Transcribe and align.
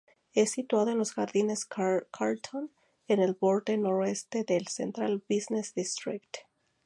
Es 0.33 0.49
situado 0.53 0.89
en 0.89 0.97
los 0.97 1.13
Jardines 1.13 1.63
Carlton, 1.67 2.71
en 3.07 3.19
el 3.19 3.35
borde 3.35 3.77
noreste 3.77 4.43
del 4.43 4.65
"Central 4.67 5.21
Business 5.29 5.75
District". 5.75 6.37